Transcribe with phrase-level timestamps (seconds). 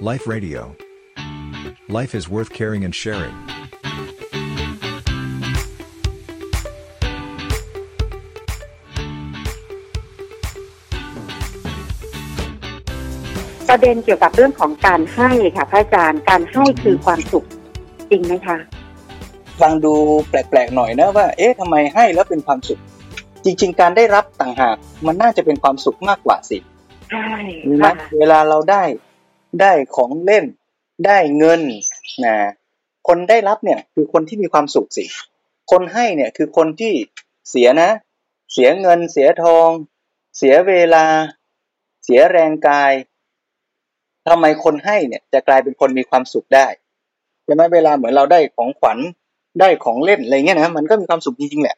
[0.00, 0.76] Life Radio.
[1.88, 3.34] Life is worth caring and sharing.
[13.68, 17.46] ประเด็นเกี่ยวกับเรื่องของการให้ค่ะพระอาจารย์การให้คือความสุข
[18.10, 18.58] จริงไหมคะ
[19.60, 19.94] ฟังดู
[20.28, 22.80] แปลกๆหน่อยนะว่า เอ๊ะทำไมให้แล้วเป็นความสุข
[23.44, 26.58] จริง ๆ การได้รับต่างหากมันน่าจะเป็นความสุขมากกว่าสิ
[27.10, 27.28] ใช่
[27.68, 28.82] มีไหมค่ะเวลาเราได้
[29.60, 30.44] ได้ของเล่น
[31.06, 31.60] ได้เงิน
[32.24, 32.36] นะ
[33.08, 35.04] คนได้รับเนี่ยคือคนที่มีความสุขสิ
[35.70, 36.92] คนให้เนี่ยคือคนที่
[37.50, 37.90] เสียนะ
[38.52, 39.68] เสียเงิน เสียทอง
[40.36, 41.04] เสียเวลา
[42.04, 42.92] เสียแรงกาย
[44.28, 46.66] ทำไมคนให้เนี่ยจะกลายเป็นคนมีความสุขได้
[47.44, 48.98] ใช่ไหมเวลาเหมือนเราได้ของขวัญ
[49.60, 51.76] ได้ของเล่นอะไรเงี้ยนะมันก็มีความสุขจริงๆแหละ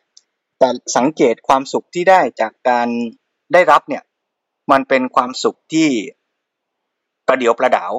[0.58, 2.88] แต่สังเกตความสุขที่ได้จากการ
[3.52, 4.02] ได้รับเนี่ย
[4.70, 5.88] มันเป็นความสุขที่
[7.28, 7.92] ประเดียวประดาว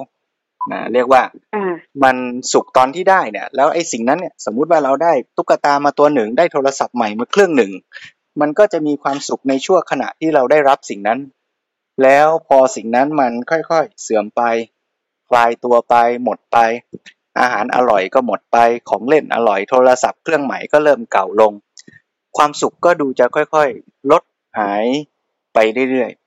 [0.72, 1.22] นะเรียกว่า
[1.54, 2.16] อ่ามัน
[2.52, 7.72] สุขตอนที่ได้เนี่ย แล้วไอ้สิ่งนั้นเนี่ยสมมุติว่าเราได้ตุ๊กตามาตัวหนึ่ง ได้โทรศัพท์ใหม่มาเครื่องหนึ่ง
[8.40, 11.18] มันก็จะมีความสุขในชั่วขณะที่เราได้รับสิ่งนั้น
[12.02, 14.42] แล้วพอสิ่งนั้นมันค่อยๆเสื่อมไป
[15.28, 16.58] คลายตัวไปหมดไป
[17.40, 18.58] อาหารอร่อยก็หมดไป
[18.88, 21.52] ของเล่นอร่อยโทรศัพท์เครื่องใหม่ก็เริ่มเก่าลง
[22.36, 24.22] ความสุขก็ดูจะค่อยๆ ลด
[24.58, 24.84] หาย
[25.54, 25.58] ไป
[25.90, 26.19] เรื่อยๆ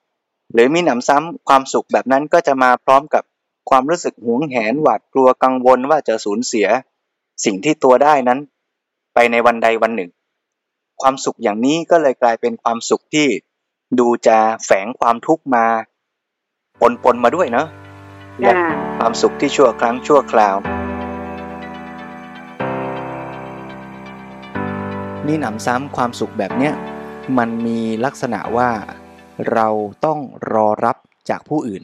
[0.54, 3.24] หรือมีหนำซ้ำความสุขแบบนั้นก็จะมาพร้อมกับ
[3.70, 6.68] ความรู้สึกหวงแหนหวาดกลัวกังวลว่าจะสูญเสีย
[7.46, 8.40] สิ่งที่ตัวได้นั้น
[9.14, 10.12] ไปในวันใดวันหนึ่ง
[11.02, 13.28] ความสุขอย่างนี้ก็เลยกลายเป็นความสุขที่
[14.00, 15.66] ดูจะแฝงความทุกข์มา
[16.82, 17.68] ปนปนๆมาด้วยเนาะ
[18.40, 20.56] และอ่าความสุขที่ชั่วครั้งชั่วคราว
[25.28, 26.74] นี่หนำซ้ำความสุขแบบเนี้ย
[27.38, 28.70] มันมีลักษณะว่า
[29.54, 29.68] เรา
[30.06, 30.20] ต้อง
[30.54, 30.98] รอรับ
[31.30, 31.84] จากผู้อื่น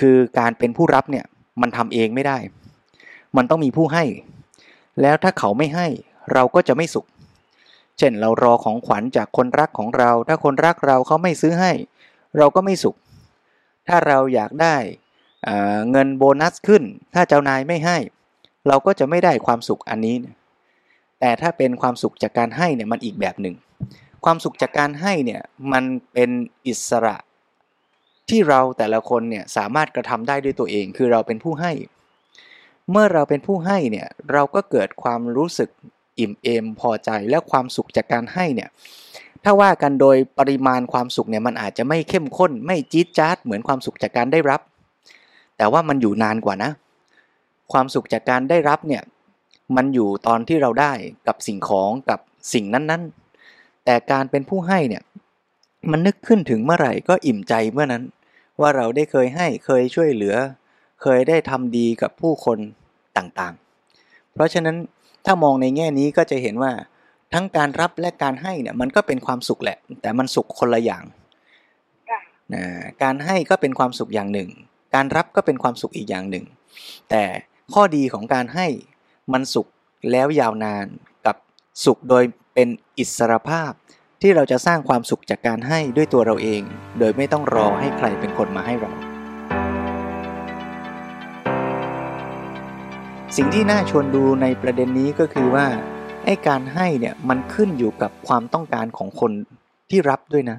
[0.00, 1.24] คือการเป็นผู้รับเนี่ย
[1.60, 2.38] มันทำเองไม่ได้
[3.36, 4.04] มันต้องมีผู้ให้
[5.00, 5.86] แล้วถ้าเขาไม่ให้
[6.32, 7.06] เราก็จะไม่สุข
[7.98, 11.72] เช่นเรารอของขวัญจากคนรักของเรา ถ้าคนรักเราเขาไม่ซื้อให้
[12.38, 12.96] เราก็ไม่สุข
[13.88, 14.76] ถ้าเราอยากได้
[15.44, 16.82] เเงินโบนัสขึ้น
[17.14, 17.96] ถ้าเจ้านายไม่ให้
[18.68, 20.16] เราก็จะไม่ได้ความสุขอันนี้
[21.20, 23.54] แต่ถ้าเป็นความสุขจากการให้เนี่ยมันอีกแบบหนึ่ง
[24.24, 26.30] ความสุขจากการให้เนี่ยมันเป็น
[26.66, 27.16] อิสระ
[28.28, 31.72] ที่เราแต่ละคนเนี่ยสามารถกระทำได้ด้วยตัวเอง คือเราเป็นผู้ให้
[32.90, 35.70] เมื่อเราเป็นผู้ให้เนี่ยเราก็เกิดความรู้สึก
[36.18, 38.68] อิ่มเอมพอใจและความสุขจากการให้เนี่ย
[39.44, 44.60] ถ้าว่ากันโดยปริมาณความสุขเนี่ยมันอาจจะไม่เข้มข้น ไม่จี๊ดจ๊าดเหมือนความสุขจากการได้รับ
[45.56, 46.70] แต่ว่ามันอยู่นานกว่านะ
[47.72, 49.02] ความสุขจากการได้รับเนี่ย
[49.76, 50.92] มันอยู่ตอนที่เราได้
[51.26, 52.20] กับสิ่งของกับ
[52.54, 53.21] สิ่งนั้นๆ
[53.84, 55.02] แต่การเป็นผู้ให้เนี่ย
[55.90, 58.02] มันนึกขึ้นถึงเมื่อไหร่ก็อิ่มใจเมื่อนั้น
[58.60, 60.36] ว่าเราได้เคยให้เคยช่วยเหลือ
[61.02, 62.58] เคยได้ทำดีกับผู้คน
[63.16, 64.76] ต่างๆ เพราะฉะนั้น
[65.24, 66.72] ถ้ามองในแง่นี้ก็จะเห็นว่า
[67.32, 71.04] ทั้งการรับและการให้เนี่ยมันก็เป็นความสุขแหละ แต่มันสุขคนละอย่าง
[72.10, 72.20] ค่ะ
[72.54, 72.64] นะ
[73.02, 74.48] การให้ก็เป็นความสุขอย่างหนึ่ง
[74.94, 76.44] การรับก็เป็นความสุขอีกอย่างหนึ่ง
[77.10, 77.22] แต่
[77.74, 78.66] ข้อดีของการให้
[79.32, 79.66] มันสุข
[80.10, 80.86] แล้วยาวนาน
[81.26, 81.36] กับ
[81.84, 82.68] สุขโดย เป็น
[82.98, 83.72] อิสรภาพ
[84.22, 86.62] ที่เราจะสร้างความสุขจากการให้ด้วยตัวเราเอง
[86.98, 88.90] โดยไม่ต้องรอให้ใครเป็นคนมาให้เรา
[93.36, 95.66] สิ่งที่น่าชวนดูในประเด็นนี้ก็คือว่า
[96.24, 99.32] ไอ้การให้เนี่ยมันขึ้นอยู่กับความต้องการของคน
[99.90, 100.58] ที่รับด้วยนะ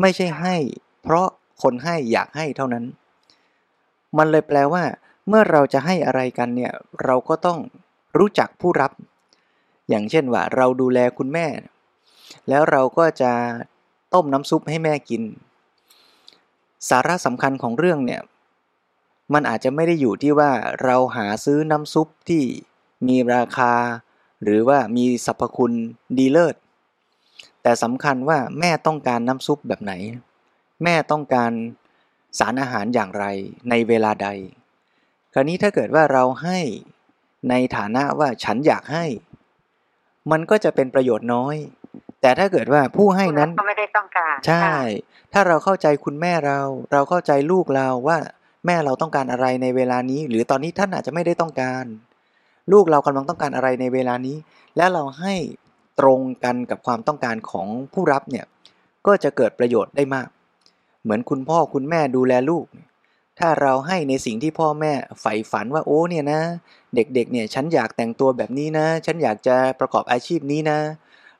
[0.00, 0.56] ไม่ใช่ให้
[1.02, 1.26] เพราะ
[1.62, 2.84] คนให้อยากให้เท่านั้น
[4.18, 4.84] มันเลยแปลว่า
[5.28, 6.72] เมื่อเราจะให้อะไรกันเนี่ย
[7.04, 7.58] เราก็ต้อง
[8.18, 8.92] รู้จักผู้รับ
[9.88, 11.46] อย่างเช่นว่าเราดูแลคุณแม่
[12.48, 13.32] แล้วเราก็จะ
[14.14, 15.22] ต้มน้ำซุปให้แม่กิน
[16.88, 18.22] สาระสำคัญของเรื่องเนี่ย
[19.32, 20.50] มันอาจจะไม่ได้อยู่ที่ว่า
[20.84, 22.42] เราหาซื้อน้ำซุปที่
[23.08, 23.74] มีราคา
[24.42, 25.72] หรือว่ามีสรรพคุณ
[26.18, 26.56] ดีเลิศ
[27.62, 29.92] แต่สำคัญว่าแม่ต้องการน้ำซุปแบบไหน
[30.84, 31.52] แม่ต้องการ
[32.38, 33.24] สารอาหารอย่างไร
[33.70, 34.28] ในเวลาใด
[35.32, 36.58] คราวนี้ถ้าเกิดว่าเราให้
[37.50, 39.04] ในฐานะว่าฉันอยากให้
[40.30, 41.56] มันก็จะเป็นประโยชน์น้อย
[42.20, 44.76] แต่ถ้าเกิดว่าผู้ให้นั้นก็ไม่ได้ต้องการใช่ค่ะ
[45.32, 46.60] ถ้าเราเข้าใจคุณแม่เรา
[46.92, 48.18] เราเข้าใจลูกเราว่า
[48.66, 51.84] แม่เราต้องการอะไรในเวลานี้ หรือตอนนี้ท่านอาจจะไม่ได้ต้องการ
[52.72, 54.36] ลูกเรากำลังต้องการอะไรในเวลานี้
[54.76, 55.34] และเราให้
[56.00, 58.46] ตรงกันกับความต้องการของผู้รับเนี่ย
[59.06, 60.28] ก็จะเกิดประโยชน์ได้มาก
[61.02, 62.64] เหมือนคุณพ่อคุณแม่ดูแลลูก
[63.44, 66.40] ถ้าเราให้ในสิ่งที่พ่อแม่ใฝ่ฝันว่าโอ้เนี่ยนะ
[66.94, 70.78] เด็กๆเนี่ยฉันอยากแต่งตัวแบบนี้นะ ฉันอยากจะประกอบอาชีพนี้นะ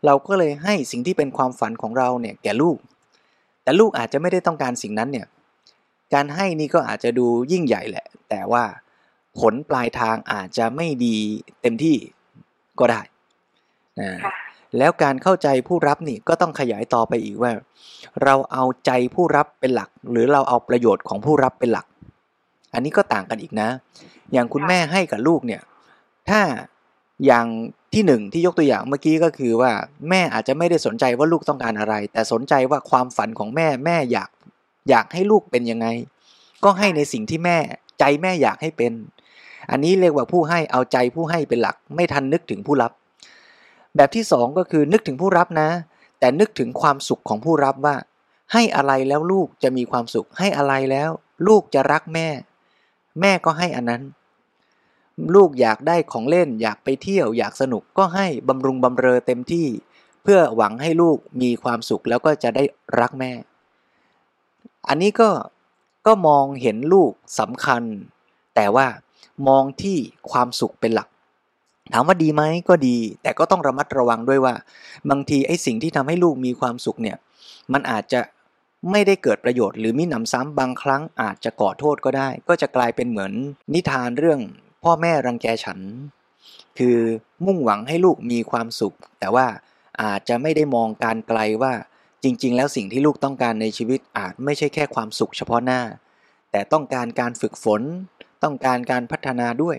[0.06, 2.76] เราก็เลยให้สิ่งที่เป็นความฝันของเราเนี่ยแก่ลูก
[3.62, 5.26] แต่ลูกอาจจะไม่ได้ต้องการสิ่งนั้นเนี่ย
[6.14, 8.64] การให้นี่ก็อาจจะดูยิ่งใหญ่แหละ แต่ว่า
[9.38, 11.16] ผลปลายทางอาจจะไม่ดี
[11.62, 11.96] เต็มที่
[12.78, 13.00] ก็ได้
[14.00, 14.32] นะค่ะ
[14.78, 17.52] แล้วการเข้าใจผู้รับนี่ก็ต้องขยายต่อไปอีกว่า
[18.24, 21.86] เราเอาใจผู้รับเป็นหลัก หรือเราเอาประโยชน์ของผู้รับเป็นหลัก
[22.74, 23.68] อันนี้ก็ต่างกันอีกนะ
[24.32, 25.62] อย่างคุณแม่ให้กับลูกเนี่ย
[26.28, 26.40] ถ้า
[27.26, 27.46] อย่าง
[27.94, 29.72] ที่หนึ่งที่ยกตัวอย่างเมื่อกี้ก็คือว่า
[30.10, 34.30] แม่อาจจะไม่ได้สนใจว่าลูกต้องการอะไร แต่สนใจว่าความฝันของแม่แม่อยาก
[34.90, 35.86] อยากให้ลูกเป็นยังไง
[36.64, 37.58] ก็ให้ในสิ่งที่แม่
[37.98, 38.92] ใจแม่อยากให้เป็น
[39.70, 42.92] อันนี้เรียกว่าผู้ให้เอาใจผู้ให้เป็นหลัก ไม่ทันนึกถึงผู้รับ
[43.96, 45.68] แบบที่สองก็คือนึกถึงผู้รับนะ
[46.20, 47.96] แต่นึกถึงความสุขของผู้รับว่า
[48.52, 51.10] ให้อะไรแล้วลูกจะมีความสุขให้อะไรแล้ว
[51.46, 52.28] ลูกจะรักแม่
[53.20, 54.02] แม่ก็ให้อันนั้น
[55.34, 59.66] ลูกอยากได้ของเล่นอยากไปเที่ยวอยากสนุกก็ให้บำรุงบำเรอเต็มที่
[60.22, 62.64] เพื่อหวังให้ลูกมีความสุขแล้วก็จะได้
[63.00, 63.32] รักแม่
[64.88, 65.30] อันนี้ก็
[66.06, 67.82] ก็มองเห็นลูกสำคัญ
[68.54, 68.86] แต่ว่า
[69.48, 69.98] มองที่
[70.30, 71.08] ความสุขเป็นหลัก
[71.92, 74.54] ถามว่าดีไหมก็ดี แต่ก็ต้องระมัดระวังด้วยว่า
[75.10, 77.16] บางทีไอ้สิ่งที่ทำให้ลูกมีความสุขเนี่ย
[77.72, 78.20] มันอาจจะ
[78.90, 83.32] ไม่ได้เกิดประโยชน์หรือมิหนำซ้ำบางครั้งอาจจะก่อโทษก็ได้ ก็จะกลายเป็นเหมือน
[83.74, 84.40] นิทานเรื่อง
[84.84, 85.80] พ่อแม่รังแกฉัน
[86.78, 86.98] คือ
[87.46, 89.46] มุ่งหวังให้ลูกมีความสุข แต่ว่า
[90.02, 91.72] อาจจะไม่ได้มองการไกลว่า
[92.24, 95.80] จริง ๆ แล้วสิ่งที่ลูกต้องการในชีวิตอาจไม่ใช่แค่ความสุขเฉพาะหน้า
[96.52, 97.82] แต่ต้องการการฝึกฝน
[98.42, 99.76] ต้องการการพัฒนาด้วย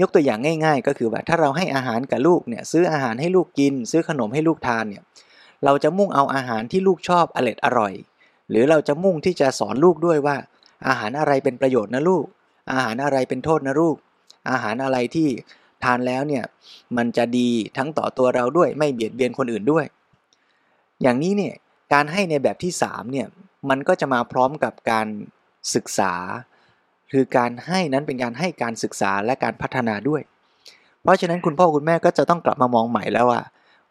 [0.00, 5.02] ยกตัวอย่างง่าย ๆ ก็คือว่าถ้าเราให้อาหารกับลูกเนี่ยซื้ออาหารให้ลูกกิน ซื้อขนมให้ลูกทานเนี่ย
[5.64, 7.92] เราจะมุ่งเอาอาหารที่ลูกชอบอร่อยอร่อย
[8.50, 10.36] หรือเราจะมุ่งที่จะสอนลูกด้วยว่า
[10.88, 12.24] อาหารอะไรเป็นประโยชน์นะลูก
[12.72, 13.96] อาหารอะไรเป็นโทษนะลูก
[14.50, 15.28] อาหารอะไรที่
[15.84, 16.44] ทานแล้วเนี่ย
[16.96, 19.84] มันจะดีทั้งต่อตัวเราด้วยไม่เบียดเบียนคนอื่นด้วย
[21.02, 21.54] อย่างนี้เนี่ย
[21.92, 23.26] การให้ในแบบที่3เนี่ย
[23.70, 25.06] มันก็จะมาพร้อมกับการ
[25.74, 26.14] ศึกษา
[27.12, 30.22] คือการให้นั้นเป็นการให้การศึกษาและการพัฒนาด้วย
[31.02, 33.40] เพราะฉะนั้นคุณพ่อคุณแม่ก็จะต้องกลับมามองใหม่แล้วว่า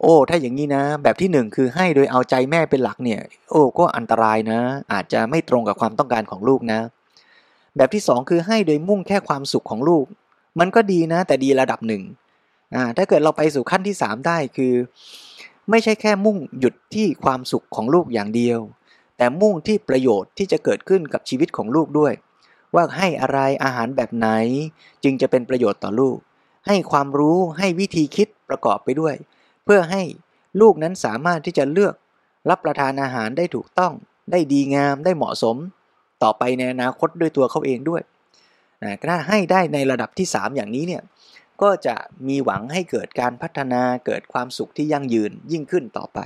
[0.01, 3.21] โอ้ ถ้าอย่างนี้นะ แบบที่หนึ่งคือให้โดยเอาใจแม่เป็นหลักเนี่ย
[3.51, 4.59] โอ้ ก็อันตรายนะ
[4.93, 6.79] อาจจะไม่ตรงกับความต้องการของลูกนะ
[7.77, 10.05] แบบที่สองคือให้โดยมุ่งแค่ความสุขของลูก
[10.59, 12.03] มันก็ดีนะ แต่ดีระดับหนึ่ง
[12.75, 14.73] อ่า ถ้าเกิดเราไปสู่ขั้นที่สามได้คือ
[15.69, 18.59] ไม่ใช่แค่มุ่งหยุดที่ความสุขของลูกอย่างเดียว
[19.17, 22.13] แต่มุ่งที่ประโยชน์ที่จะเกิดขึ้นกับชีวิตของลูกด้วย
[22.75, 24.27] ว่าให้อะไรอาหารแบบไหน
[25.03, 26.17] จึงจะเป็นประโยชน์ต่อลูก
[26.67, 29.15] ให้ความรู้ให้วิธีคิดประกอบไปด้วย
[29.65, 30.01] เพื่อให้
[30.61, 31.95] ลูกนั้นสามารถที่จะเลือก
[32.49, 33.93] รับประทานอาหารได้ถูกต้อง
[34.31, 35.55] ได้ดีงามได้เหมาะสม
[36.23, 38.01] ต่อไปในอนาคตด้วยตัวเขาเองด้วย
[38.83, 41.03] นะถ้าให้ได้ในระดับที่ 3 อย่างนี้เนี่ย
[41.61, 41.95] ก็จะ
[42.27, 46.19] มีหวังให้เกิดการพัฒนาเกิดความสุขที่ยั่งยืนยิ่งขึ้นต่อไป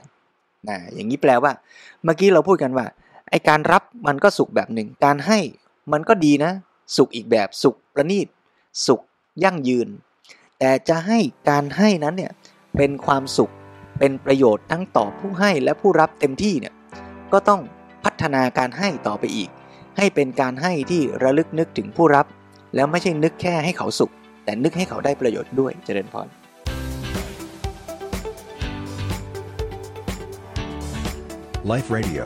[0.69, 1.51] นะอย่างนี้แปลว่า
[2.03, 2.85] เมื่อกี้เราพูดกันว่า
[3.29, 5.39] ไอการรับมันก็สุขแบบหนึ่ง การให้
[5.91, 6.51] มันก็ดีนะ
[6.97, 8.27] สุขอีกแบบสุขประณีต
[8.87, 9.01] สุข
[9.43, 9.87] ยั่งยืน
[10.59, 11.19] แต่จะให้
[11.49, 12.31] การให้นั้นเนี่ย
[12.79, 13.53] เป็นความสุข
[13.99, 16.73] เป็นประโยชน์ทั้งต่อผู้ให้และผู้รับเต็มที่เนี่ย
[17.33, 17.61] ก็ต้อง
[18.03, 19.49] พัฒนาการให้ต่อไปอีก
[19.97, 22.25] ให้เป็นการให้ที่ระลึกนึกถึงผู้รับ
[22.75, 24.11] แล้วไม่ใช่นึกแค่ให้เขาสุข
[24.43, 26.27] แต่นึกให้เขาได้ประโยชน์ด้วยเจริญพร
[31.73, 32.25] Life Radio.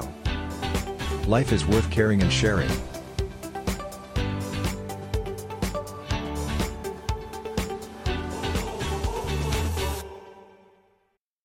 [1.36, 2.93] Life is worth caring and sharing.